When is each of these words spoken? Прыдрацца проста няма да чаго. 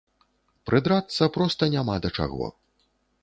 Прыдрацца 0.69 1.23
проста 1.37 1.63
няма 1.75 1.95
да 2.05 2.09
чаго. 2.21 2.45